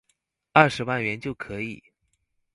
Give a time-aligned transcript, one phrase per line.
[0.53, 1.83] 二十萬元就可以